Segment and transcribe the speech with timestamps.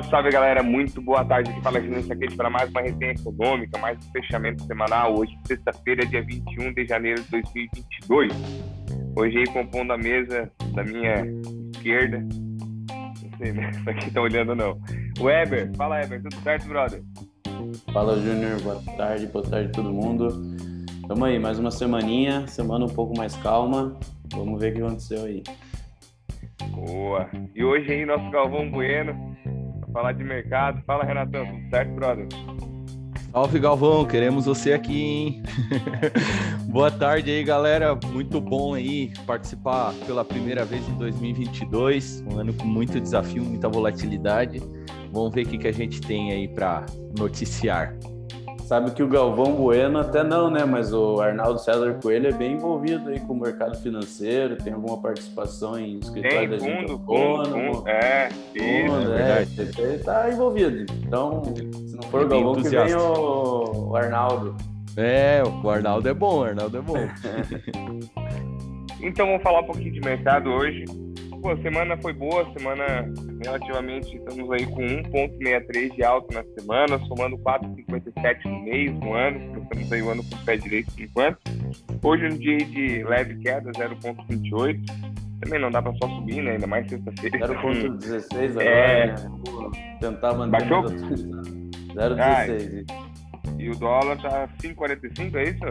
[0.00, 1.50] Salve, salve galera, muito boa tarde.
[1.50, 5.18] Aqui fala gente aqui para mais uma resenha econômica, mais um fechamento semanal.
[5.18, 8.32] Hoje, sexta-feira, dia 21 de janeiro de 2022.
[9.16, 11.24] Hoje, aí, compondo a mesa da minha
[11.74, 14.80] esquerda, não sei né, se aqui tá olhando não.
[15.20, 17.02] O Eber, fala Eber, tudo certo, brother?
[17.92, 20.28] Fala Júnior, boa tarde, boa tarde todo mundo.
[21.08, 23.98] Tamo aí, mais uma semaninha, semana um pouco mais calma.
[24.32, 25.42] Vamos ver o que aconteceu aí.
[26.70, 27.28] Boa.
[27.54, 29.29] E hoje aí, nosso Galvão Bueno,
[29.92, 30.82] falar de mercado.
[30.86, 32.26] Fala, Renatão, tudo certo, brother?
[33.32, 35.42] Salve, Galvão, queremos você aqui, hein?
[36.66, 37.96] Boa tarde aí, galera.
[38.06, 42.24] Muito bom aí participar pela primeira vez em 2022.
[42.28, 44.60] Um ano com muito desafio, muita volatilidade.
[45.12, 47.94] Vamos ver o que, que a gente tem aí para noticiar.
[48.70, 50.64] Sabe que o Galvão Bueno até não, né?
[50.64, 54.96] Mas o Arnaldo César Coelho é bem envolvido aí com o mercado financeiro, tem alguma
[54.96, 60.86] participação em escritório tem, fundo, fundo, fundo, é, isso, fundo, é, é ele tá envolvido.
[61.04, 64.54] Então, se não for o Galvão, que vem o, o Arnaldo.
[64.96, 66.94] É, o Arnaldo é bom, o Arnaldo é bom.
[69.02, 70.84] então vamos falar um pouquinho de mercado hoje.
[71.40, 73.10] Pô, a semana foi boa, semana
[73.42, 79.62] relativamente, estamos aí com 1,63 de alta na semana, somando 4,57 no mês, no ano,
[79.62, 81.38] estamos aí o ano com o pé direito por enquanto.
[82.02, 84.80] Hoje um dia de leve queda, 0,28.
[85.40, 86.52] Também não dá para só subir, né?
[86.52, 87.48] Ainda mais sexta-feira.
[87.48, 89.06] 0,16 agora, é...
[89.06, 89.14] né?
[89.50, 90.68] Vou tentar manter.
[90.68, 90.84] Baixou?
[90.84, 92.20] 0,16.
[92.20, 92.46] Ah,
[93.58, 95.64] e o dólar tá 5,45, é isso?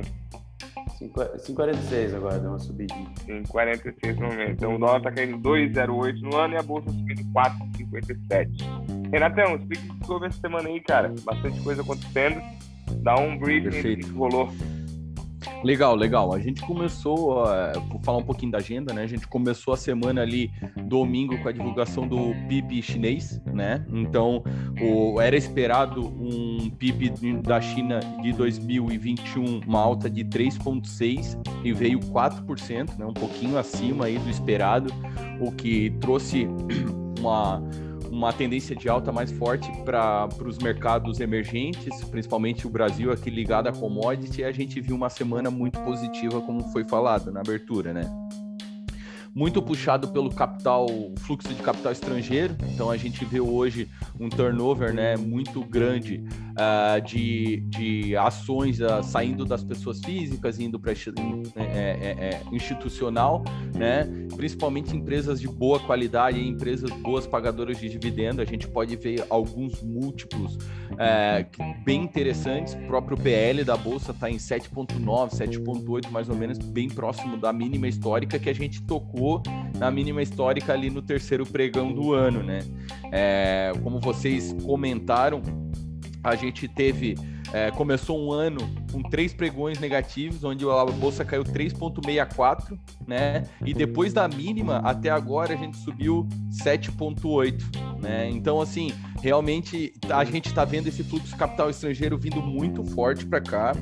[1.00, 3.10] 5,46 agora, deu uma subidinha.
[3.26, 4.52] 5,46 no momento.
[4.52, 9.10] Então o dólar tá caindo 2,08 no ano e a bolsa subindo 4,57.
[9.12, 11.14] Renatão, explique sobre essa semana aí, cara.
[11.24, 12.42] Bastante coisa acontecendo.
[13.02, 14.50] Dá um briefing do que rolou.
[15.64, 16.34] Legal, legal.
[16.34, 19.04] A gente começou, uh, vou falar um pouquinho da agenda, né?
[19.04, 20.52] A gente começou a semana ali
[20.86, 23.86] domingo com a divulgação do PIB chinês, né?
[23.90, 24.44] Então,
[24.82, 27.10] o, era esperado um PIB
[27.42, 33.06] da China de 2021, uma alta de 3,6 e veio 4%, né?
[33.06, 34.94] Um pouquinho acima aí do esperado,
[35.40, 36.48] o que trouxe
[37.20, 37.62] uma
[38.12, 43.68] uma tendência de alta mais forte para os mercados emergentes, principalmente o Brasil aqui ligado
[43.68, 47.94] a commodity, e a gente viu uma semana muito positiva, como foi falado na abertura,
[47.94, 48.10] né?
[49.34, 50.88] muito puxado pelo capital,
[51.20, 52.56] fluxo de capital estrangeiro.
[52.74, 53.88] Então a gente vê hoje
[54.20, 56.24] um turnover né, muito grande
[56.60, 60.96] uh, de, de ações uh, saindo das pessoas físicas, indo para é,
[61.56, 63.44] é, é, institucional,
[63.74, 64.08] né?
[64.36, 68.42] principalmente empresas de boa qualidade, empresas boas pagadoras de dividendo.
[68.42, 70.58] A gente pode ver alguns múltiplos
[70.98, 71.46] é,
[71.86, 72.74] bem interessantes.
[72.74, 77.54] O próprio PL da Bolsa está em 7,9, 7,8, mais ou menos, bem próximo da
[77.54, 79.42] mínima histórica que a gente tocou
[79.78, 82.60] na mínima histórica ali no terceiro pregão do ano, né?
[83.12, 85.42] É, como vocês comentaram,
[86.24, 87.16] a gente teve
[87.52, 88.60] é, começou um ano
[88.92, 93.44] com três pregões negativos, onde a bolsa caiu 3,64, né?
[93.66, 98.30] E depois da mínima, até agora a gente subiu 7,8, né?
[98.30, 103.26] Então, assim, realmente a gente está vendo esse fluxo de capital estrangeiro vindo muito forte
[103.26, 103.74] para cá.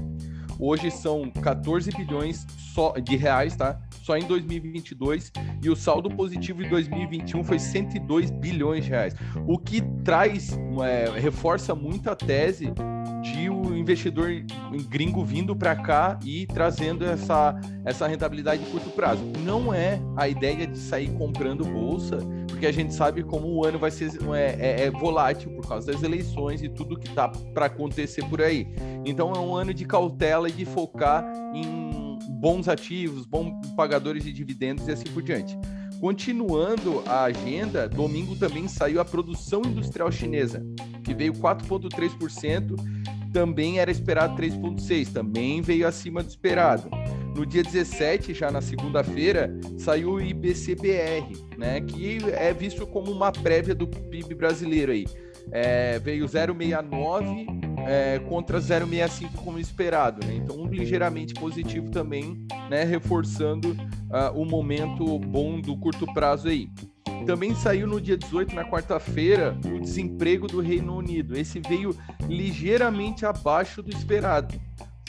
[0.60, 3.80] Hoje são 14 bilhões só de reais, tá?
[4.08, 9.14] Só em 2022 e o saldo positivo de 2021 foi 102 bilhões de reais.
[9.46, 12.72] O que traz, é, reforça muito a tese
[13.22, 14.30] de o investidor
[14.88, 19.22] gringo vindo para cá e trazendo essa, essa rentabilidade de curto prazo.
[19.44, 23.78] Não é a ideia de sair comprando bolsa, porque a gente sabe como o ano
[23.78, 27.66] vai ser é, é, é volátil por causa das eleições e tudo que está para
[27.66, 28.70] acontecer por aí.
[29.04, 31.97] Então é um ano de cautela e de focar em
[32.28, 35.58] bons ativos, bons pagadores de dividendos e assim por diante.
[36.00, 40.64] Continuando a agenda, domingo também saiu a produção industrial chinesa,
[41.04, 42.76] que veio 4,3%,
[43.34, 46.90] também era esperado 3,6%, também veio acima do esperado.
[47.36, 53.32] No dia 17, já na segunda-feira, saiu o IBCBR, né, que é visto como uma
[53.32, 55.06] prévia do PIB brasileiro aí.
[55.52, 60.36] É, veio 0,69 é, contra 0,65 como esperado, né?
[60.36, 62.84] Então, um ligeiramente positivo também, né?
[62.84, 66.70] Reforçando uh, o momento bom do curto prazo aí.
[67.26, 71.38] Também saiu no dia 18, na quarta-feira, o desemprego do Reino Unido.
[71.38, 71.96] Esse veio
[72.28, 74.60] ligeiramente abaixo do esperado.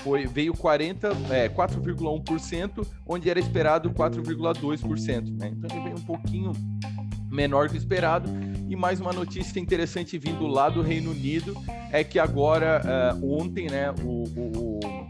[0.00, 5.38] Foi, veio 40, é, 4,1%, onde era esperado 4,2%.
[5.38, 5.52] Né?
[5.52, 6.52] Então ele veio um pouquinho
[7.30, 8.30] menor que o esperado.
[8.68, 11.54] E mais uma notícia interessante vindo lá do Reino Unido
[11.90, 12.82] é que agora,
[13.18, 15.08] uh, ontem, né, o, o, o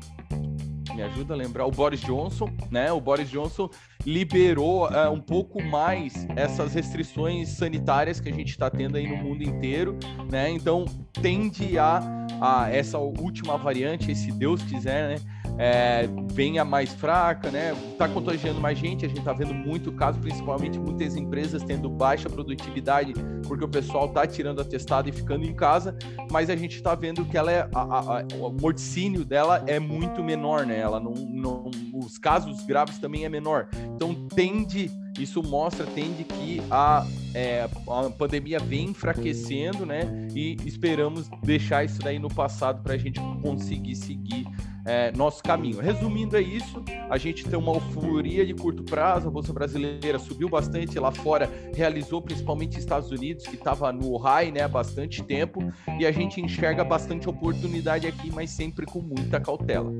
[0.98, 2.90] me ajuda a lembrar, o Boris Johnson, né?
[2.90, 3.70] O Boris Johnson
[4.04, 9.16] liberou uh, um pouco mais essas restrições sanitárias que a gente está tendo aí no
[9.16, 9.96] mundo inteiro,
[10.28, 10.50] né?
[10.50, 10.84] Então
[11.22, 12.00] tende a,
[12.40, 15.37] a essa última variante, se Deus quiser, né?
[15.58, 17.74] É, venha mais fraca, né?
[17.92, 22.30] Está contagiando mais gente, a gente está vendo muito caso, principalmente muitas empresas tendo baixa
[22.30, 23.12] produtividade,
[23.46, 25.98] porque o pessoal está tirando atestado e ficando em casa,
[26.30, 30.22] mas a gente está vendo que ela é, a, a, o morticínio dela é muito
[30.22, 30.78] menor, né?
[30.78, 33.68] Ela não, não, os casos graves também é menor.
[33.96, 37.04] Então tende isso mostra, tende que a,
[37.34, 40.28] é, a pandemia vem enfraquecendo, né?
[40.34, 44.46] E esperamos deixar isso daí no passado para a gente conseguir seguir
[44.88, 45.80] é, nosso caminho.
[45.80, 46.82] Resumindo, é isso.
[47.10, 49.28] A gente tem uma euforia de curto prazo.
[49.28, 54.50] A Bolsa Brasileira subiu bastante lá fora, realizou principalmente Estados Unidos, que estava no high
[54.50, 55.60] né, há bastante tempo.
[55.98, 59.92] E a gente enxerga bastante oportunidade aqui, mas sempre com muita cautela.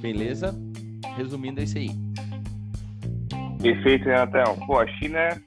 [0.00, 0.54] Beleza?
[1.16, 1.90] Resumindo, é isso aí.
[3.60, 4.56] Perfeito, Renatão.
[4.66, 5.42] Pô, a China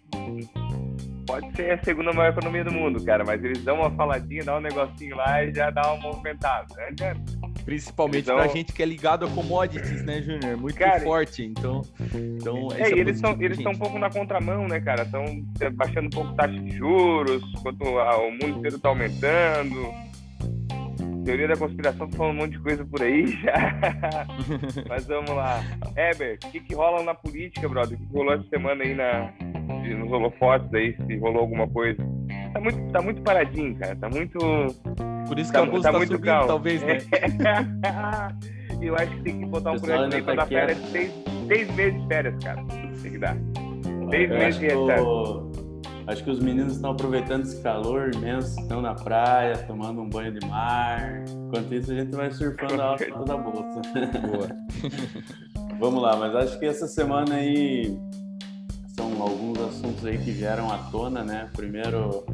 [1.29, 4.57] pode ser a segunda maior economia do mundo, cara, mas eles dão uma faladinha, dão
[4.57, 6.65] um negocinho lá e já dá uma movimentada.
[6.99, 7.13] Né?
[7.63, 10.57] Principalmente então, pra gente que é ligado a commodities, né, Júnior?
[10.57, 11.43] Muito cara, forte.
[11.45, 15.03] Então, então é, e eles estão eles estão um pouco na contramão, né, cara?
[15.03, 15.23] Estão
[15.73, 20.09] baixando um pouco taxa de juros, enquanto o mundo inteiro está aumentando.
[21.23, 23.75] Teoria da conspiração, falando um monte de coisa por aí já.
[24.89, 25.61] Mas vamos lá.
[25.95, 27.99] Heber, o que, que rola na política, brother?
[27.99, 29.31] O que rolou essa semana aí na,
[29.95, 32.03] nos holofotes aí, se rolou alguma coisa?
[32.53, 33.95] Tá muito, tá muito paradinho, cara.
[33.95, 34.39] Tá muito
[35.29, 36.47] por isso que tá, a bolsa tá, tá muito subindo, calmo.
[36.47, 36.97] talvez, né?
[38.81, 41.13] eu acho que tem que botar um projeto aí pra dar férias de seis,
[41.47, 42.63] seis meses de férias, cara.
[43.01, 43.37] Tem que dar.
[44.09, 45.51] Seis meses de recesso.
[46.07, 50.31] Acho que os meninos estão aproveitando esse calor imenso, estão na praia, tomando um banho
[50.31, 51.23] de mar.
[51.29, 53.81] Enquanto isso, a gente vai surfando a alta da bolsa.
[54.25, 54.49] Boa.
[55.79, 57.95] Vamos lá, mas acho que essa semana aí
[58.99, 61.49] são alguns assuntos aí que vieram à tona, né?
[61.55, 62.25] Primeiro,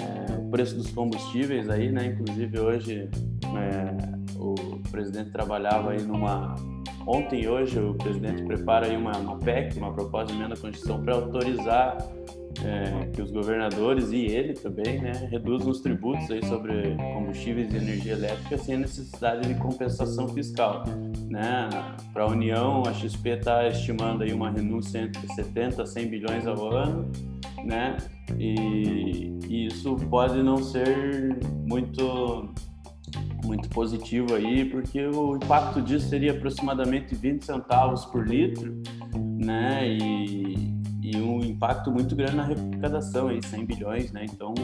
[0.00, 2.06] é, preço dos combustíveis aí, né?
[2.06, 3.10] Inclusive hoje
[3.44, 4.54] é, o
[4.90, 6.54] presidente trabalhava aí numa
[7.06, 10.56] ontem e hoje o presidente prepara aí uma, uma PEC, uma proposta de emenda à
[10.56, 11.98] Constituição para autorizar
[12.64, 17.76] é, que os governadores e ele também, né, reduzam os tributos aí sobre combustíveis e
[17.76, 20.84] energia elétrica sem necessidade de compensação fiscal,
[21.28, 21.68] né?
[22.12, 26.46] Para a União, a XP está estimando aí uma renúncia entre 70 a 100 bilhões
[26.46, 27.10] ao ano,
[27.64, 27.96] né?
[28.38, 32.48] E, e isso pode não ser muito
[33.44, 38.80] muito positivo aí, porque o impacto disso seria aproximadamente 20 centavos por litro,
[39.16, 39.88] né?
[39.88, 40.69] E,
[41.10, 44.24] e um impacto muito grande na arrecadação, aí, 100 bilhões, né?
[44.24, 44.54] Então,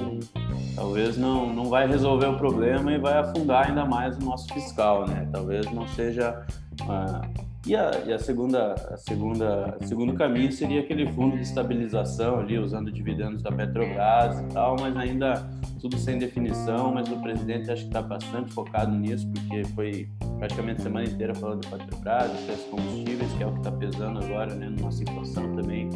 [0.75, 5.07] talvez não, não vai resolver o problema e vai afundar ainda mais o nosso fiscal,
[5.07, 5.29] né?
[5.33, 6.45] Talvez não seja
[6.83, 12.39] uh, e a, e a segunda, a segunda, segundo caminho seria aquele fundo de estabilização
[12.39, 15.45] ali, usando dividendos da Petrobras e tal, mas ainda
[15.81, 16.95] tudo sem definição.
[16.95, 20.09] Mas o presidente acho que está bastante focado nisso, porque foi
[20.39, 24.25] praticamente a semana inteira falando de Petrobras, preços combustíveis, que é o que está pesando
[24.25, 25.91] agora, né, na nossa inflação também.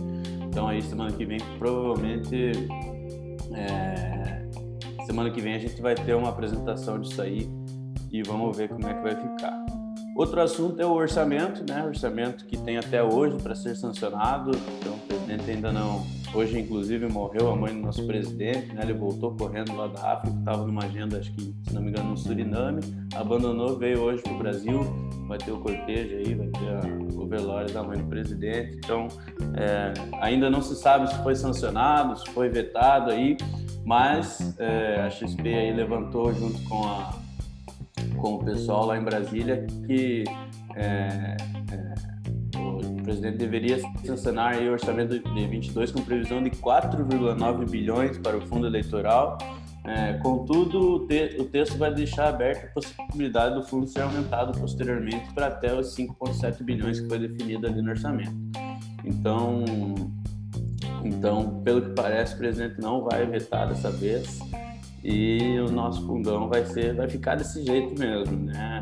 [0.51, 2.53] Então aí semana que vem provavelmente
[3.55, 4.49] é,
[5.07, 7.49] semana que vem a gente vai ter uma apresentação disso aí
[8.11, 9.65] e vamos ver como é que vai ficar.
[10.17, 11.85] Outro assunto é o orçamento, né?
[11.85, 14.51] O orçamento que tem até hoje para ser sancionado.
[14.79, 16.05] Então, o presidente ainda não.
[16.33, 18.83] Hoje, inclusive, morreu a mãe do nosso presidente, né?
[18.83, 22.11] Ele voltou correndo lá da África, estava numa agenda, acho que, se não me engano,
[22.11, 22.81] no Suriname,
[23.17, 24.81] abandonou, veio hoje para o Brasil.
[25.27, 28.77] Vai ter o cortejo aí, vai ter a, o velório da mãe do presidente.
[28.77, 29.09] Então,
[29.57, 33.37] é, ainda não se sabe se foi sancionado, se foi vetado aí,
[33.85, 37.19] mas é, a XP aí levantou junto com a
[38.21, 40.25] com o pessoal lá em Brasília que
[40.77, 41.37] é,
[43.11, 48.69] presidente deveria sancionar o orçamento de 22 com previsão de 4,9 bilhões para o fundo
[48.69, 49.37] eleitoral.
[49.85, 54.57] É, contudo, o, te, o, texto vai deixar aberta a possibilidade do fundo ser aumentado
[54.59, 58.37] posteriormente para até os 5,7 bilhões que foi definido ali no orçamento.
[59.05, 59.65] Então,
[61.03, 64.39] então, pelo que parece, o presidente não vai vetar dessa vez
[65.03, 68.79] e o nosso fundão vai ser vai ficar desse jeito mesmo né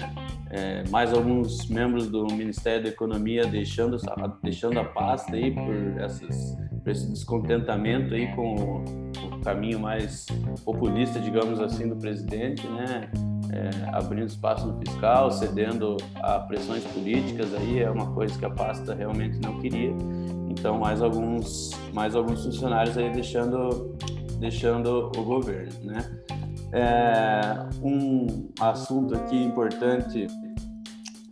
[0.51, 3.97] é, mais alguns membros do Ministério da Economia deixando
[4.43, 8.85] deixando a pasta aí por essas por esse descontentamento aí com o,
[9.27, 10.27] o caminho mais
[10.65, 13.11] populista digamos assim do presidente né
[13.53, 18.51] é, abrindo espaço no fiscal cedendo a pressões políticas aí é uma coisa que a
[18.51, 19.95] pasta realmente não queria
[20.49, 23.97] então mais alguns mais alguns funcionários aí deixando
[24.39, 26.18] deixando o governo, né?
[26.73, 30.27] É, um assunto aqui importante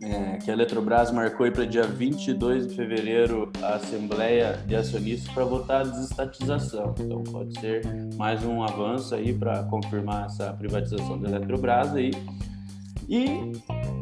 [0.01, 5.43] é, que a Eletrobras marcou para dia 22 de fevereiro a Assembleia de Acionistas para
[5.43, 6.93] votar a desestatização.
[6.99, 7.83] Então pode ser
[8.15, 12.11] mais um avanço aí para confirmar essa privatização da Eletrobras aí.
[13.09, 13.51] E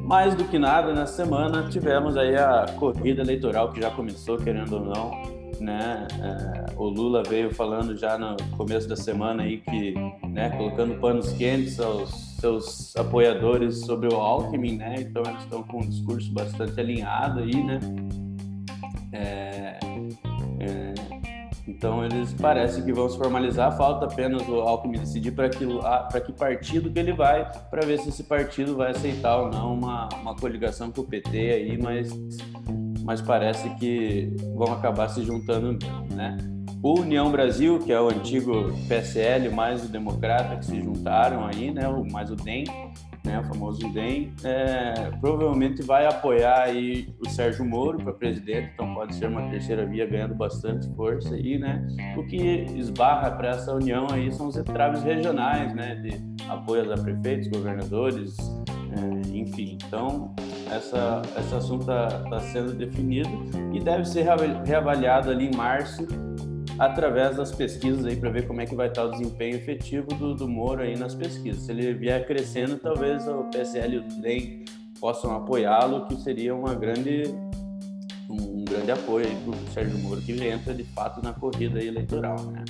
[0.03, 4.73] mais do que nada, na semana tivemos aí a corrida eleitoral que já começou, querendo
[4.73, 6.07] ou não, né?
[6.21, 9.93] É, o Lula veio falando já no começo da semana aí que,
[10.27, 14.95] né, colocando panos quentes aos seus apoiadores sobre o Alckmin, né?
[14.99, 17.79] Então eles estão com um discurso bastante alinhado aí, né?
[19.11, 19.79] É,
[20.59, 20.93] é,
[21.67, 23.75] então eles parecem que vão se formalizar.
[23.75, 25.65] Falta apenas o Alckmin decidir para que
[26.25, 30.09] que partido que ele vai, para ver se esse partido vai aceitar ou não uma,
[30.21, 32.11] uma coligação com o PT aí, mas
[33.05, 35.77] mas parece que vão acabar se juntando,
[36.11, 36.35] né?
[36.85, 41.71] o União Brasil, que é o antigo PSL mais o Democrata, que se juntaram aí,
[41.71, 42.65] né, o, mais o DEM,
[43.23, 48.93] né, o famoso DEM, é, provavelmente vai apoiar aí o Sérgio Moro para presidente, então
[48.93, 51.87] pode ser uma terceira via ganhando bastante força aí, né?
[52.15, 52.37] O que
[52.77, 58.37] esbarra para essa união aí são os entraves regionais, né, de apoios a prefeitos, governadores,
[58.91, 59.79] é, enfim.
[59.83, 60.35] Então,
[60.71, 63.29] essa, esse assunto está tá sendo definido
[63.73, 64.25] e deve ser
[64.65, 66.07] reavaliado ali em março
[66.77, 70.35] através das pesquisas aí para ver como é que vai estar o desempenho efetivo do,
[70.35, 71.63] do Moro aí nas pesquisas.
[71.63, 74.65] Se ele vier crescendo, talvez o PSL e o DEM
[74.99, 77.23] possam apoiá-lo, que seria uma grande
[78.29, 82.65] um grande apoio para o Sérgio Moro que entra de fato na corrida eleitoral, né?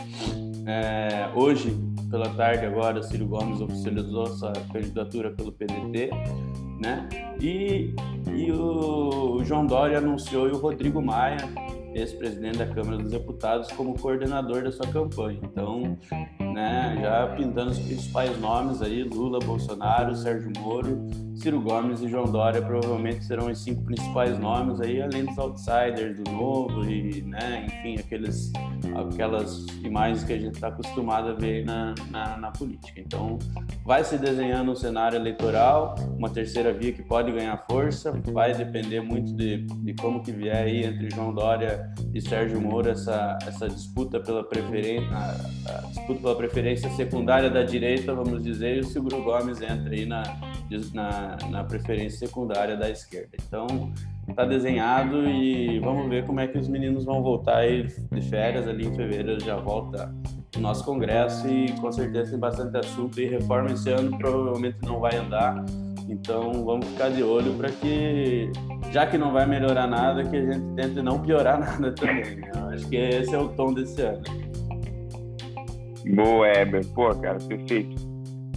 [0.68, 1.78] É, hoje,
[2.10, 6.10] pela tarde agora, Ciro Gomes oficializou sua candidatura pelo PDT,
[6.80, 7.08] né?
[7.40, 7.94] E,
[8.34, 11.38] e o João Dória anunciou e o Rodrigo Maia
[11.96, 15.40] ex-presidente da Câmara dos Deputados, como coordenador da sua campanha.
[15.42, 15.98] Então,
[16.54, 22.26] né, já pintando os principais nomes aí, Lula, Bolsonaro, Sérgio Moro, Ciro Gomes e João
[22.26, 27.66] Dória provavelmente serão os cinco principais nomes aí, além dos outsiders do Novo e, né,
[27.66, 28.52] enfim, aqueles,
[28.96, 33.00] aquelas imagens que a gente está acostumado a ver na, na, na, política.
[33.00, 33.38] Então,
[33.86, 39.02] vai se desenhando um cenário eleitoral, uma terceira via que pode ganhar força, vai depender
[39.02, 43.68] muito de, de como que vier aí entre João Dória e Sérgio Moro essa, essa
[43.68, 48.84] disputa pela preferência, a, a disputa pela preferência secundária da direita, vamos dizer, e o
[48.84, 50.24] Ciro Gomes entra aí na,
[50.94, 53.38] na, na preferência secundária da esquerda.
[53.48, 53.92] Então,
[54.28, 58.68] está desenhado e vamos ver como é que os meninos vão voltar aí de férias
[58.68, 60.14] ali em fevereiro já volta
[60.56, 65.00] o nosso congresso e com certeza tem bastante assunto e reforma esse ano provavelmente não
[65.00, 65.64] vai andar
[66.08, 68.52] então vamos ficar de olho para que
[68.92, 72.52] já que não vai melhorar nada que a gente tente não piorar nada também né?
[72.74, 74.24] acho que esse é o tom desse ano
[76.14, 76.86] Boa, Eber.
[76.94, 77.96] Pô, cara, perfeito.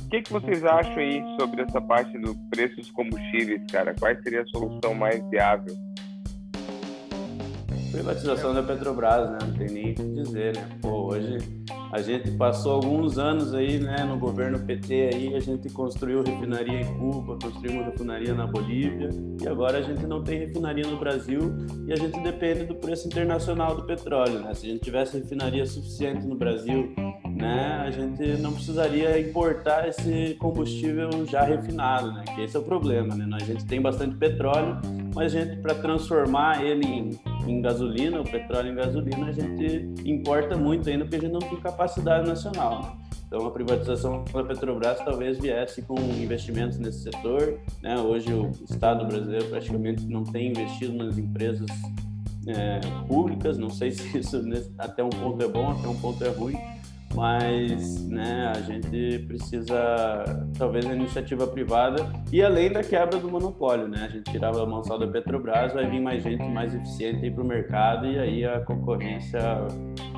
[0.04, 3.94] O que, que vocês acham aí sobre essa parte do preço dos combustíveis, cara?
[3.98, 5.74] Qual seria a solução mais viável?
[7.90, 9.38] Privatização da Petrobras, né?
[9.42, 10.68] Não tem nem o que dizer, né?
[10.82, 11.38] Pô, hoje
[11.92, 16.80] a gente passou alguns anos aí, né, no governo PT aí, a gente construiu refinaria
[16.80, 19.08] em Cuba, construiu uma refinaria na Bolívia,
[19.40, 21.40] e agora a gente não tem refinaria no Brasil
[21.86, 24.54] e a gente depende do preço internacional do petróleo, né?
[24.54, 26.94] Se a gente tivesse refinaria suficiente no Brasil
[27.38, 32.24] né, a gente não precisaria importar esse combustível já refinado, né?
[32.34, 33.28] Que esse é o problema, né?
[33.40, 34.76] A gente tem bastante petróleo,
[35.14, 37.10] mas a gente para transformar ele em,
[37.50, 41.40] em, gasolina, o petróleo em gasolina, a gente importa muito ainda porque a gente não
[41.40, 42.82] tem capacidade nacional.
[42.82, 43.08] Né?
[43.26, 47.98] Então a privatização da Petrobras talvez viesse com investimentos nesse setor, né?
[47.98, 51.68] Hoje o Estado brasileiro praticamente não tem investido nas empresas
[52.46, 54.42] é, públicas, não sei se isso
[54.78, 56.56] até um ponto é bom, até um ponto é ruim,
[57.14, 63.88] mas né, a gente precisa talvez a iniciativa privada e além da quebra do monopólio,
[63.88, 64.04] né?
[64.04, 67.42] A gente tirava a mão só da Petrobras, vai vir mais gente mais eficiente para
[67.42, 69.40] o mercado e aí a concorrência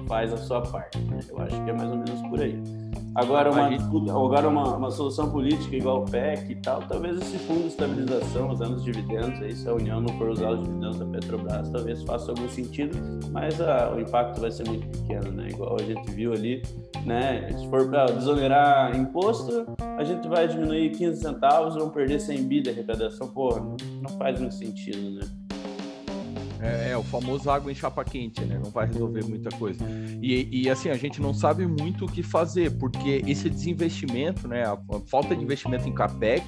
[0.06, 0.98] faz a sua parte.
[0.98, 1.20] Né?
[1.28, 2.60] Eu acho que é mais ou menos por aí.
[3.14, 7.62] Agora, uma, agora uma, uma solução política igual o PEC e tal, talvez esse fundo
[7.62, 11.04] de estabilização, usando os dividendos, aí, se a União não for usar os dividendos da
[11.06, 12.96] Petrobras, talvez faça algum sentido,
[13.32, 15.48] mas a, o impacto vai ser muito pequeno, né?
[15.48, 16.62] Igual a gente viu ali,
[17.04, 17.50] né?
[17.52, 19.66] Se for para desonerar imposto,
[19.98, 23.28] a gente vai diminuir 15 centavos, vamos perder 100 bi de arrecadação.
[23.28, 25.39] Porra, não faz muito sentido, né?
[26.62, 28.60] É, é, o famoso água em chapa quente, né?
[28.62, 29.82] Não vai resolver muita coisa.
[30.20, 34.64] E, e, assim, a gente não sabe muito o que fazer, porque esse desinvestimento, né?
[34.64, 36.44] A, a falta de investimento em capex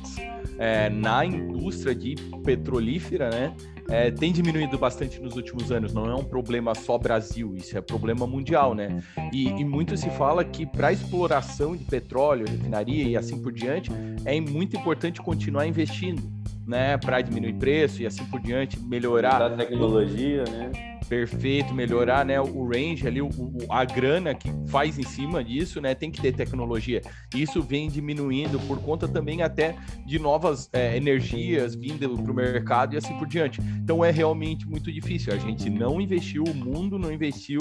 [0.58, 2.14] é, na indústria de
[2.44, 3.54] petrolífera, né?
[3.88, 5.92] É, tem diminuído bastante nos últimos anos.
[5.92, 9.02] Não é um problema só Brasil, isso é problema mundial, né?
[9.32, 13.90] E, e muito se fala que para exploração de petróleo, refinaria e assim por diante,
[14.24, 16.22] é muito importante continuar investindo
[16.66, 20.91] né, para diminuir preço e assim por diante, melhorar a tecnologia, né?
[21.04, 23.30] Perfeito, melhorar né, o range ali, o,
[23.68, 25.94] a grana que faz em cima disso, né?
[25.94, 27.02] Tem que ter tecnologia.
[27.34, 32.94] Isso vem diminuindo por conta também até de novas é, energias vindo para o mercado
[32.94, 33.60] e assim por diante.
[33.82, 35.32] Então é realmente muito difícil.
[35.32, 37.60] A gente não investiu, o mundo não investiu.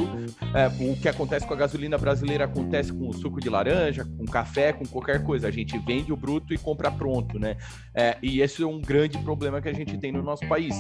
[0.53, 4.25] É, o que acontece com a gasolina brasileira acontece com o suco de laranja, com
[4.25, 5.47] café, com qualquer coisa.
[5.47, 7.57] A gente vende o bruto e compra pronto, né?
[7.93, 10.75] É, e esse é um grande problema que a gente tem no nosso país.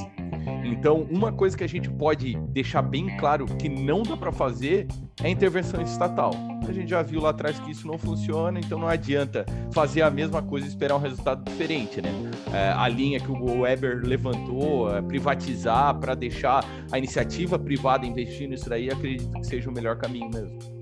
[0.63, 4.87] Então, uma coisa que a gente pode deixar bem claro que não dá para fazer
[5.23, 6.33] é intervenção estatal.
[6.67, 10.09] A gente já viu lá atrás que isso não funciona, então não adianta fazer a
[10.09, 12.09] mesma coisa e esperar um resultado diferente, né?
[12.53, 18.47] É, a linha que o Weber levantou, é, privatizar para deixar a iniciativa privada investir
[18.47, 20.80] nisso daí, acredito que seja o melhor caminho mesmo.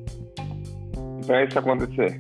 [1.30, 2.20] Para isso acontecer.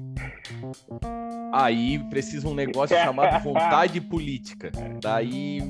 [1.51, 4.71] Aí precisa um negócio chamado vontade política.
[5.01, 5.63] Daí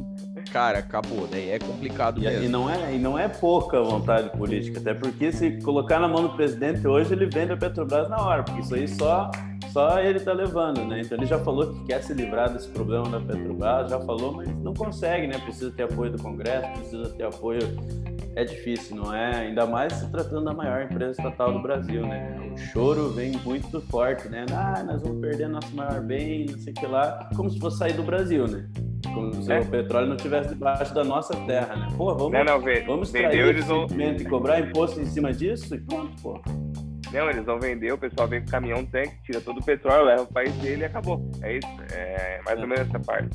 [0.52, 2.44] cara, acabou, daí é complicado mesmo.
[2.44, 6.08] E, e, não é, e não é pouca vontade política, até porque se colocar na
[6.08, 9.32] mão do presidente hoje, ele vende a Petrobras na hora, porque isso aí só,
[9.72, 11.02] só ele tá levando, né?
[11.02, 14.50] Então ele já falou que quer se livrar desse problema da Petrobras, já falou, mas
[14.62, 15.38] não consegue, né?
[15.40, 17.62] Precisa ter apoio do Congresso, precisa ter apoio.
[18.36, 19.36] É difícil, não é?
[19.36, 22.49] Ainda mais se tratando da maior empresa estatal do Brasil, né?
[22.68, 24.46] Choro vem muito forte, né?
[24.52, 27.78] Ah, nós vamos perder nosso maior bem, não sei o que lá, como se fosse
[27.78, 28.68] sair do Brasil, né?
[29.14, 29.60] Como se é.
[29.60, 31.88] o petróleo não estivesse debaixo da nossa terra, né?
[31.98, 33.88] Pô, vamos, não, não, vê, vamos vendeu, eles vão...
[33.90, 36.42] e cobrar imposto em cima disso e pronto, pô.
[37.12, 40.22] Não, eles vão vender, o pessoal vem com caminhão tanque, tira todo o petróleo, leva
[40.22, 41.28] o país dele e acabou.
[41.42, 43.30] É isso, é mais ou menos essa parte.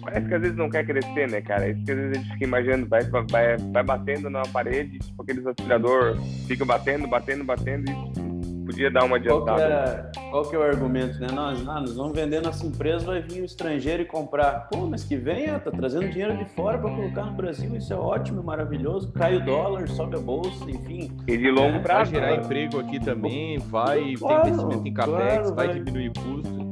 [0.00, 1.66] Parece que às vezes não quer crescer, né, cara?
[1.66, 4.98] É isso que às vezes a gente fica imaginando, vai, vai, vai batendo na parede,
[4.98, 6.16] tipo aqueles aspirador,
[6.48, 8.25] fica batendo, batendo, batendo e
[8.66, 10.10] podia dar uma adiantada.
[10.12, 11.28] Qual que, é, qual que é o argumento, né?
[11.32, 14.68] Nós, ah, nós vamos vender nossa empresa, vai vir o estrangeiro e comprar.
[14.68, 17.96] Pô, mas que venha, tá trazendo dinheiro de fora para colocar no Brasil, isso é
[17.96, 19.12] ótimo, maravilhoso.
[19.12, 21.16] Cai o dólar, sobe a bolsa, enfim.
[21.26, 22.10] E de longo é, prazo.
[22.10, 22.44] Vai gerar né?
[22.44, 26.65] emprego aqui também, vai claro, ter investimento em capex, claro, vai, vai diminuir custo.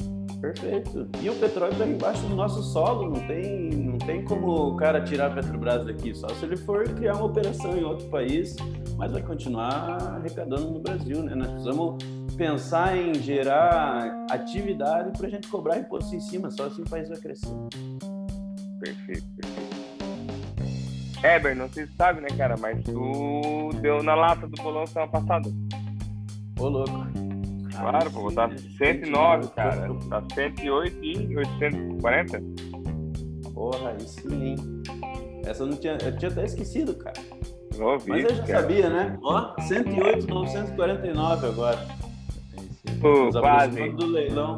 [0.53, 1.09] Perfeito.
[1.23, 5.01] E o petróleo está embaixo do nosso solo, não tem, não tem como o cara
[5.03, 8.55] tirar a Petrobras daqui, só se ele for criar uma operação em outro país,
[8.99, 11.35] mas vai continuar arrecadando no Brasil, né?
[11.35, 12.05] Nós precisamos
[12.37, 17.09] pensar em gerar atividade para a gente cobrar imposto em cima, só assim o país
[17.09, 17.55] vai crescer.
[18.81, 19.75] Perfeito, perfeito.
[21.25, 25.11] Heber, não sei se sabe, né, cara, mas tu deu na lata do bolão semana
[25.11, 25.49] passada.
[26.61, 27.24] Ô, louco.
[27.81, 29.89] Claro, vou botar 109, cara.
[30.09, 32.43] Tá 108 e 840.
[33.53, 34.57] Porra, aí sim?
[35.47, 35.99] Essa eu não tinha.
[36.03, 37.15] Eu tinha até esquecido, cara.
[37.79, 38.61] Ouvi, Mas eu já cara.
[38.61, 39.19] sabia, né?
[39.23, 41.79] Ó, 108, 949 agora.
[43.01, 43.91] Pô, quase.
[43.91, 44.57] do leilão.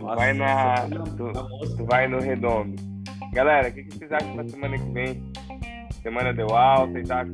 [0.00, 0.74] Nossa, vai na.
[1.16, 2.74] Tu, tu, vai no redondo.
[3.32, 5.22] Galera, o que, que vocês acham pra semana que vem?
[6.02, 7.24] Semana deu alta e tá.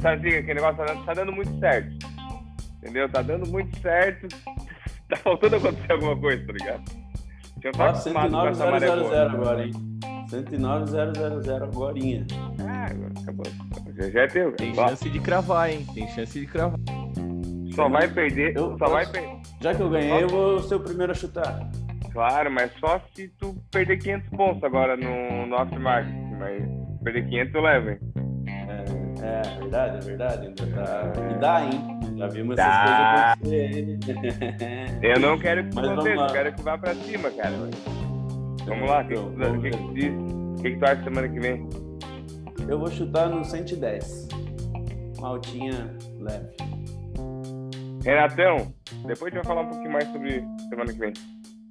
[0.00, 2.01] Sabe, aquele negócio tá, tá dando muito certo.
[2.82, 3.08] Entendeu?
[3.08, 4.28] Tá dando muito certo.
[5.08, 6.84] Tá faltando acontecer alguma coisa, tá ligado?
[7.60, 9.72] Tinha tá 109,000 agora, hein?
[10.28, 11.00] 109,000
[11.62, 11.94] agora.
[12.66, 13.46] Ah, agora acabou.
[14.10, 14.52] Já, é teu.
[14.52, 15.86] Tem chance de cravar, hein?
[15.92, 16.80] Tem chance de cravar.
[17.74, 18.56] Só vai perder.
[18.56, 19.40] Eu, só posso, vai perder.
[19.60, 21.70] Já que eu ganhei, eu vou ser o primeiro a chutar.
[22.10, 26.12] Claro, mas só se tu perder 500 pontos agora no, no aftermarket.
[26.38, 26.62] Mas
[27.04, 27.98] perder 500 eu levo, hein?
[29.22, 30.46] É, é verdade, é verdade.
[30.48, 31.12] Ainda tá...
[31.30, 32.00] E dá, hein?
[32.16, 33.36] Já vimos tá.
[33.38, 34.98] essas coisas acontecer.
[35.02, 37.54] Eu não quero que aconteça, eu quero que vá pra cima, cara.
[38.66, 40.60] Vamos lá, o que, então, que, que, diz?
[40.60, 41.68] Que, que tu acha semana que vem?
[42.68, 44.28] Eu vou chutar no 110.
[45.18, 46.56] Uma altinha leve.
[48.04, 48.74] Renatão,
[49.06, 51.12] depois a gente vai falar um pouquinho mais sobre semana que vem.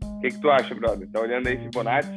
[0.04, 1.08] O que, que tu acha, brother?
[1.10, 2.10] Tá olhando aí Fibonacci?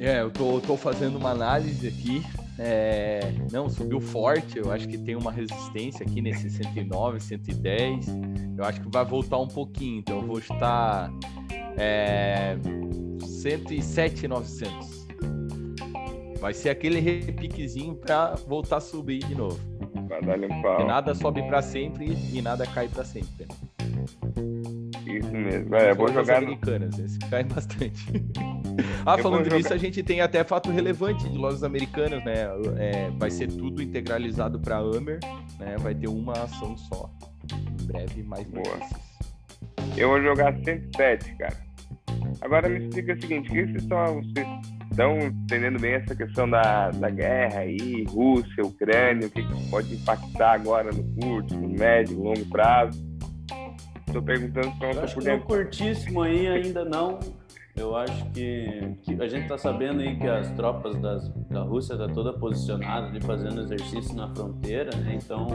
[0.00, 2.22] É, eu tô, tô fazendo uma análise aqui
[2.58, 4.58] é, não, subiu forte.
[4.58, 8.06] Eu acho que tem uma resistência aqui nesse 109, 110.
[8.56, 9.98] Eu acho que vai voltar um pouquinho.
[10.00, 11.10] Então eu vou estar
[11.76, 12.56] é,
[13.20, 15.02] 107, 900.
[16.40, 19.58] Vai ser aquele repiquezinho para voltar a subir de novo.
[20.08, 23.46] Vai dar nada sobe para sempre e nada cai para sempre.
[25.06, 25.74] Isso mesmo.
[25.74, 28.04] É, vou jogar americanas, esse cai bastante.
[29.04, 32.46] Ah, eu falando nisso, a gente tem até fato relevante de lojas americanas, né?
[32.78, 35.18] É, vai ser tudo integralizado para Amer,
[35.58, 35.76] né?
[35.78, 37.10] Vai ter uma ação só.
[37.52, 38.78] Em breve, mais Boa.
[39.96, 41.56] Eu vou jogar 107, cara.
[42.40, 44.46] Agora me explica o seguinte, o que vocês estão, vocês
[44.90, 49.94] estão entendendo bem essa questão da, da guerra aí, Rússia, Ucrânia, o que, que pode
[49.94, 53.12] impactar agora no curto, no médio, no longo prazo?
[54.12, 55.46] Tô perguntando se eu por dentro.
[55.46, 57.18] curtíssimo aí ainda não,
[57.74, 61.96] Eu acho que, que a gente está sabendo aí que as tropas das, da Rússia
[61.96, 65.18] tá toda posicionada ali fazendo exercício na fronteira, né?
[65.22, 65.46] Então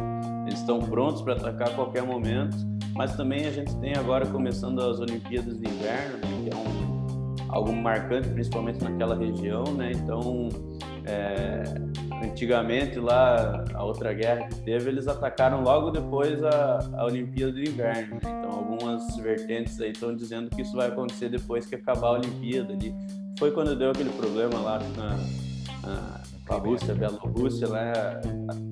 [0.47, 2.57] eles estão prontos para atacar a qualquer momento.
[2.95, 6.43] Mas também a gente tem agora começando as Olimpíadas de Inverno, né?
[6.43, 9.91] que é um, algo marcante, principalmente naquela região, né?
[9.91, 10.49] Então
[11.05, 11.63] é,
[12.21, 17.69] antigamente lá a outra guerra que teve eles atacaram logo depois a, a Olimpíada de
[17.69, 18.21] Inverno né?
[18.23, 22.73] então algumas vertentes aí estão dizendo que isso vai acontecer depois que acabar a Olimpíada
[22.73, 22.93] ali
[23.37, 25.09] foi quando deu aquele problema lá na,
[25.87, 28.21] na com a Rússia, Bielorrússia lá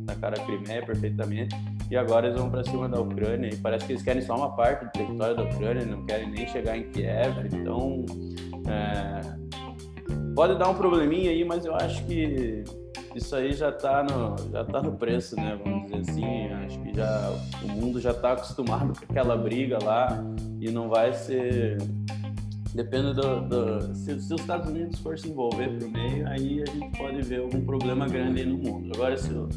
[0.08, 1.56] atacaram a Crimeia perfeitamente
[1.92, 4.56] e agora eles vão para cima da Ucrânia e parece que eles querem só uma
[4.56, 8.06] parte do território da Ucrânia não querem nem chegar em Kiev então
[8.68, 9.22] é,
[10.36, 12.64] pode dar um probleminha aí mas eu acho que
[13.16, 15.58] isso aí já está no, já tá no preço, né?
[15.64, 16.48] Vamos dizer assim.
[16.66, 20.22] Acho que já o mundo já está acostumado com aquela briga lá
[20.60, 21.78] e não vai ser.
[22.74, 23.42] Depende do.
[23.48, 27.22] do se, se, os Estados Unidos for se envolver pro meio, aí a gente pode
[27.22, 28.92] ver algum problema grande aí no mundo.
[28.94, 29.48] Agora, se o,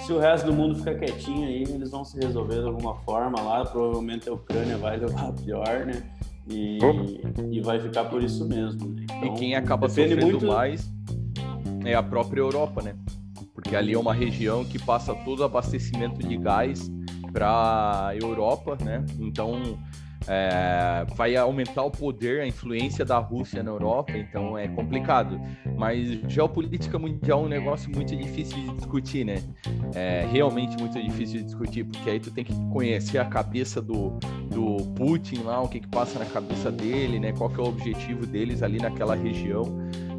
[0.00, 3.40] se o resto do mundo ficar quietinho aí, eles vão se resolver de alguma forma
[3.40, 3.64] lá.
[3.64, 6.02] Provavelmente a Ucrânia vai levar pior, né?
[6.50, 6.78] E,
[7.50, 8.90] e vai ficar por isso mesmo.
[8.90, 9.04] Né?
[9.04, 10.46] Então, e quem acaba sofrendo muito...
[10.46, 10.90] mais
[11.84, 12.96] é a própria Europa, né?
[13.54, 16.90] Porque ali é uma região que passa todo o abastecimento de gás
[17.32, 19.04] para a Europa, né?
[19.18, 19.78] Então
[20.26, 25.40] é, vai aumentar o poder, a influência da Rússia na Europa, então é complicado.
[25.76, 29.42] Mas geopolítica mundial é um negócio muito difícil de discutir, né?
[29.94, 34.18] É realmente muito difícil de discutir, porque aí tu tem que conhecer a cabeça do,
[34.50, 37.32] do Putin lá, o que que passa na cabeça dele, né?
[37.32, 39.64] Qual que é o objetivo deles ali naquela região.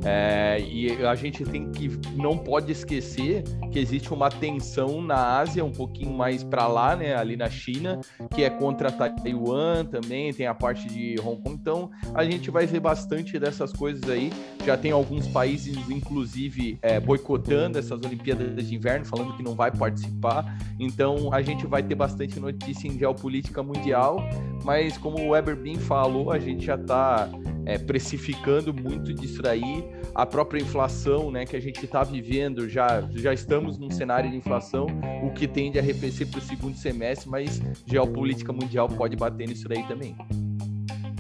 [0.04, 5.64] É, e a gente tem que não pode esquecer que existe uma tensão na Ásia,
[5.64, 8.00] um pouquinho mais para lá, né, ali na China,
[8.34, 11.52] que é contra Taiwan também, tem a parte de Hong Kong.
[11.54, 14.32] Então, a gente vai ver bastante dessas coisas aí.
[14.66, 19.72] Já tem alguns países, inclusive, é, boicotando essas Olimpíadas de Inverno, falando que não vai
[19.72, 20.58] participar.
[20.80, 24.18] Então, a gente vai ter bastante notícia em geopolítica mundial.
[24.64, 27.30] Mas, como o Weber Bean falou, a gente já está
[27.66, 29.84] é, precificando muito disso daí.
[30.14, 34.38] A própria inflação né, que a gente está vivendo, já, já estamos num cenário de
[34.38, 34.88] inflação,
[35.24, 39.68] o que tende a arrefecer para o segundo semestre, mas geopolítica mundial pode bater nisso
[39.68, 40.16] daí também.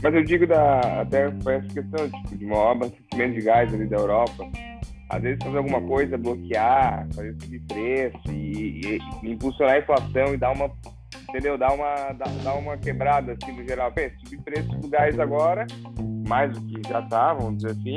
[0.03, 3.87] Mas eu digo da, até por essa questão tipo, de maior abastecimento de gás ali
[3.87, 4.49] da Europa,
[5.09, 10.33] às vezes fazer alguma coisa, bloquear, fazer subir preço e, e, e impulsionar a inflação
[10.33, 10.71] e dar uma
[11.29, 11.57] entendeu?
[11.57, 13.91] Dar uma, dar, dar uma quebrada assim no geral.
[13.91, 15.65] Bem, subir preço do gás agora,
[16.27, 17.95] mais do que já tá, vamos dizer assim,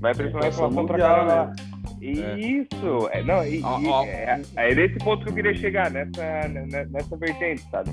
[0.00, 1.24] vai pressionar a inflação para cá.
[1.24, 1.54] Né?
[2.00, 3.22] Isso, é.
[3.22, 4.02] não, e, oh.
[4.04, 6.48] É, é nesse ponto que eu queria chegar, nessa,
[6.90, 7.90] nessa vertente, sabe?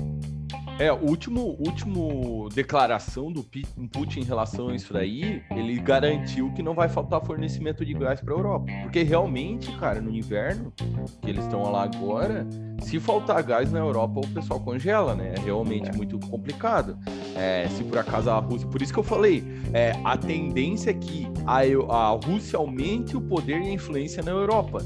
[0.80, 3.44] É, o último, último declaração do
[3.92, 8.18] Putin em relação a isso daí, ele garantiu que não vai faltar fornecimento de gás
[8.22, 8.72] para a Europa.
[8.80, 10.72] Porque realmente, cara, no inverno,
[11.20, 12.46] que eles estão lá agora,
[12.80, 15.34] se faltar gás na Europa, o pessoal congela, né?
[15.36, 15.92] É realmente é.
[15.92, 16.98] muito complicado.
[17.36, 18.66] É, se por acaso a Rússia.
[18.66, 21.58] Por isso que eu falei, é, a tendência é que a,
[21.94, 24.78] a Rússia aumente o poder e a influência na Europa,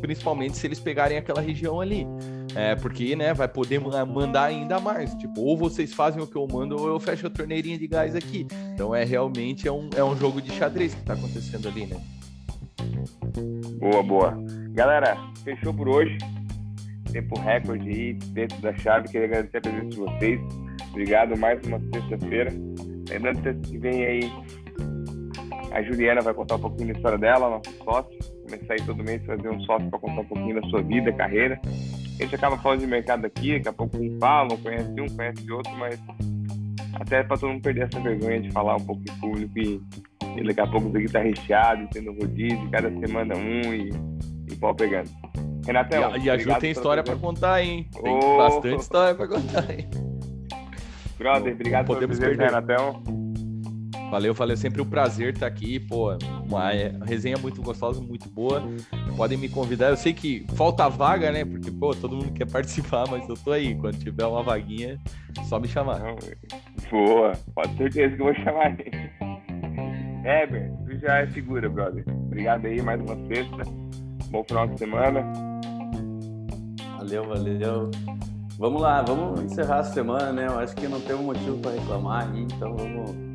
[0.00, 2.06] principalmente se eles pegarem aquela região ali.
[2.56, 5.14] É, porque, né, vai poder mandar ainda mais.
[5.14, 8.16] Tipo, ou vocês fazem o que eu mando, ou eu fecho a torneirinha de gás
[8.16, 8.46] aqui.
[8.72, 12.00] Então é realmente é um, é um jogo de xadrez que tá acontecendo ali, né?
[13.78, 14.38] Boa, boa.
[14.70, 16.16] Galera, fechou por hoje.
[17.12, 19.08] Tempo recorde aí dentro da chave.
[19.08, 20.40] Queria agradecer a presença de vocês.
[20.90, 22.50] Obrigado mais uma sexta-feira.
[23.10, 24.32] Lembrando que vem aí
[25.76, 28.18] a Juliana vai contar um pouquinho da história dela, nosso sócio.
[28.44, 31.60] Começar aí todo mês fazer um sócio para contar um pouquinho da sua vida, carreira.
[32.18, 35.52] A gente acaba falando de mercado aqui, daqui a pouco um fala, conhece um, conhece
[35.52, 36.00] outro, mas
[36.94, 39.82] até para todo mundo perder essa vergonha de falar um pouco em público e,
[40.36, 43.90] e daqui a pouco isso aqui tá recheado, tendo rodízio, cada semana um e,
[44.50, 45.10] e pau pegando.
[45.66, 47.86] Renatão, e, e a Ju tem história para contar, hein?
[48.02, 48.36] Tem oh.
[48.38, 49.88] bastante história para contar, hein?
[51.18, 53.02] Brother, obrigado pelo presença, Renatão.
[54.10, 54.56] Valeu, valeu.
[54.56, 55.80] Sempre um prazer estar aqui.
[55.80, 56.16] Pô,
[56.48, 56.70] uma
[57.04, 58.62] resenha muito gostosa, muito boa.
[59.16, 59.90] Podem me convidar.
[59.90, 61.44] Eu sei que falta vaga, né?
[61.44, 63.74] Porque, pô, todo mundo quer participar, mas eu tô aí.
[63.74, 64.98] Quando tiver uma vaguinha,
[65.48, 66.00] só me chamar.
[66.90, 68.76] Boa, pode ter certeza que eu vou chamar.
[70.24, 72.04] Heber, tu já é figura, brother.
[72.08, 73.62] Obrigado aí, mais uma sexta.
[74.30, 75.22] Bom final de semana.
[76.98, 77.90] Valeu, valeu.
[78.58, 80.46] Vamos lá, vamos encerrar a semana, né?
[80.46, 83.25] Eu acho que não tem um motivo para reclamar aí, então vamos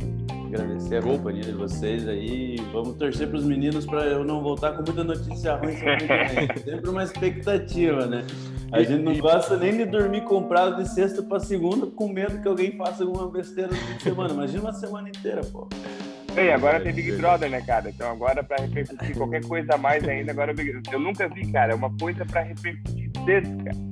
[0.55, 2.57] agradecer a companhia de vocês aí.
[2.71, 5.75] Vamos torcer para os meninos para eu não voltar com muita notícia ruim.
[5.75, 8.25] Sempre uma expectativa, né?
[8.71, 12.47] A gente não gosta nem de dormir comprado de sexta para segunda com medo que
[12.47, 14.33] alguém faça alguma besteira no fim de semana.
[14.33, 15.67] Imagina uma semana inteira, pô.
[16.37, 17.89] Ei, agora tem Big Brother, né, cara?
[17.89, 20.55] Então agora pra repercutir qualquer coisa a mais ainda, agora
[20.91, 23.90] eu nunca vi, cara, uma coisa pra repercutir tanto, cara.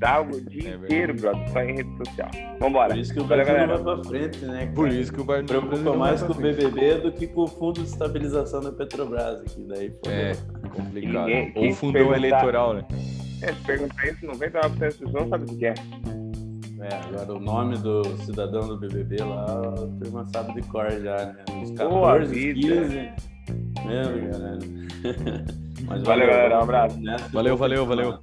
[0.00, 2.30] Tá o dia é inteiro, brother, só em rede social.
[2.60, 2.90] Vambora.
[2.90, 4.58] Por isso que o Brasil não vai pra frente, né?
[4.60, 4.72] Cara?
[4.72, 7.82] Por isso que o Brasil preocupa mais com o BBB do que com o fundo
[7.82, 9.64] de estabilização da Petrobras aqui.
[9.68, 10.32] Daí, é,
[10.68, 11.26] complicado.
[11.26, 12.84] Ninguém, Ou fundão eleitoral, né?
[13.42, 15.74] É, se perguntar isso, 99% das pessoas não sabem o que é.
[16.80, 21.16] É, agora o nome do cidadão do BBB lá, a turma sabe de cor já,
[21.16, 21.44] né?
[21.50, 22.68] Uns 14, 15.
[23.84, 24.58] Meu, galera.
[25.86, 26.58] Mas valeu, valeu galera.
[26.58, 26.98] Um abraço.
[27.32, 28.18] Valeu, valeu, valeu.